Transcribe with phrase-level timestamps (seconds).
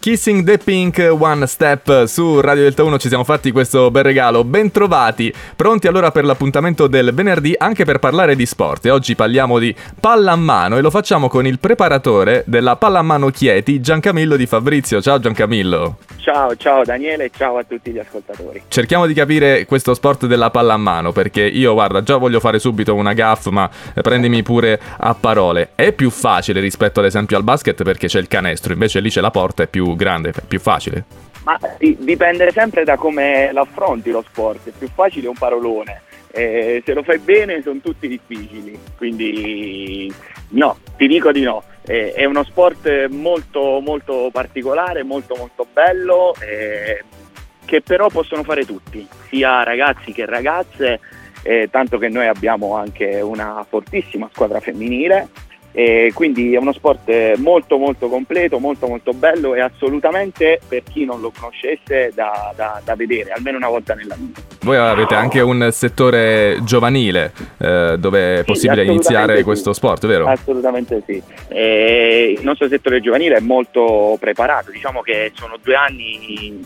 [0.00, 4.44] Kissing the Pink One Step su Radio Delta 1 ci siamo fatti questo bel regalo.
[4.44, 8.86] Bentrovati, pronti allora per l'appuntamento del venerdì anche per parlare di sport.
[8.86, 14.36] E oggi parliamo di pallamano e lo facciamo con il preparatore della pallamano Chieti, Giancamillo
[14.36, 15.02] Di Fabrizio.
[15.02, 15.98] Ciao Giancamillo.
[16.18, 18.62] Ciao, ciao Daniele e ciao a tutti gli ascoltatori.
[18.68, 23.14] Cerchiamo di capire questo sport della pallamano perché io guarda già voglio fare subito una
[23.14, 25.70] gaff ma prendimi pure a parole.
[25.74, 29.20] È più facile rispetto ad esempio al basket perché c'è il canestro, invece lì c'è
[29.20, 31.04] la porta, è più grande, più facile?
[31.44, 36.02] Ma dipende sempre da come l'affronti lo sport, è più facile un parolone.
[36.30, 40.12] Eh, se lo fai bene sono tutti difficili, quindi
[40.50, 41.62] no, ti dico di no.
[41.86, 47.02] Eh, è uno sport molto molto particolare, molto molto bello, eh,
[47.64, 51.00] che però possono fare tutti, sia ragazzi che ragazze,
[51.42, 55.28] eh, tanto che noi abbiamo anche una fortissima squadra femminile
[55.78, 61.04] e quindi è uno sport molto molto completo, molto molto bello e assolutamente per chi
[61.04, 64.40] non lo conoscesse da, da, da vedere, almeno una volta nella vita.
[64.62, 69.42] Voi avete anche un settore giovanile eh, dove è possibile sì, iniziare sì.
[69.44, 70.26] questo sport, vero?
[70.26, 71.22] Assolutamente sì.
[71.46, 76.60] E il nostro settore giovanile è molto preparato, diciamo che sono due anni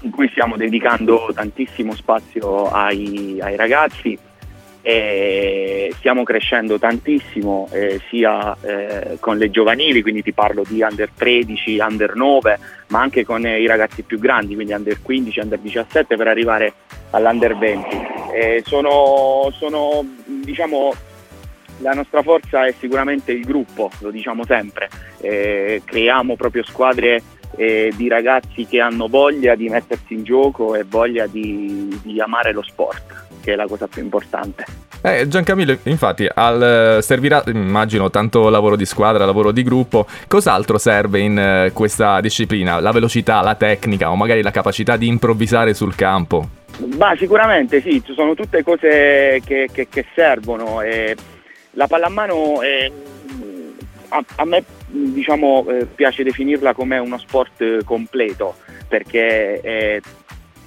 [0.00, 4.18] in cui stiamo dedicando tantissimo spazio ai, ai ragazzi
[4.82, 11.08] e stiamo crescendo tantissimo eh, sia eh, con le giovanili, quindi ti parlo di under
[11.14, 12.58] 13, under 9,
[12.88, 16.72] ma anche con eh, i ragazzi più grandi, quindi under 15, under 17 per arrivare
[17.10, 18.64] all'under 20.
[18.64, 20.92] sono, sono diciamo,
[21.78, 27.22] la nostra forza è sicuramente il gruppo, lo diciamo sempre, creiamo proprio squadre
[27.56, 32.52] eh, di ragazzi che hanno voglia di mettersi in gioco e voglia di, di amare
[32.52, 34.64] lo sport che è la cosa più importante.
[35.02, 40.06] Eh, Giancamillo, infatti, al, servirà, immagino, tanto lavoro di squadra, lavoro di gruppo.
[40.28, 42.78] Cos'altro serve in uh, questa disciplina?
[42.78, 46.48] La velocità, la tecnica o magari la capacità di improvvisare sul campo?
[46.96, 50.80] Ma sicuramente sì, ci sono tutte cose che, che, che servono.
[50.82, 51.16] E
[51.72, 52.90] la pallamano è,
[54.08, 60.00] a, a, me diciamo, eh, piace definirla come uno sport completo perché è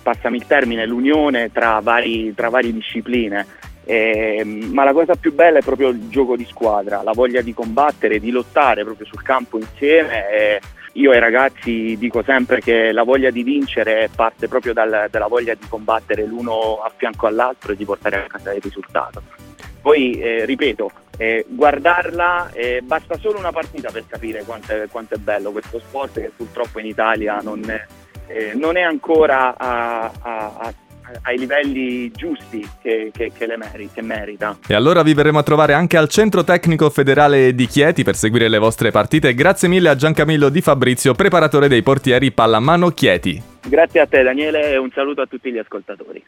[0.06, 3.44] passami il termine, l'unione tra, vari, tra varie discipline.
[3.88, 7.54] Eh, ma la cosa più bella è proprio il gioco di squadra, la voglia di
[7.56, 10.30] combattere, di lottare proprio sul campo insieme.
[10.30, 10.62] Eh,
[10.94, 15.56] io ai ragazzi dico sempre che la voglia di vincere parte proprio dal, dalla voglia
[15.56, 19.22] di combattere l'uno a fianco all'altro e di portare a casa il risultato.
[19.82, 25.16] Poi, eh, ripeto, eh, guardarla eh, basta solo una partita per capire quanto è, quanto
[25.16, 27.86] è bello questo sport che purtroppo in Italia non è
[28.28, 30.74] eh, non è ancora a, a, a
[31.22, 34.58] ai livelli giusti che, che, che, meri- che, merita.
[34.68, 38.48] E allora vi verremo a trovare anche al Centro Tecnico Federale di Chieti per seguire
[38.48, 39.34] le vostre partite.
[39.34, 43.42] Grazie mille a Giancamillo Di Fabrizio, preparatore dei portieri Pallamano Chieti.
[43.68, 46.24] Grazie a te Daniele e un saluto a tutti gli ascoltatori.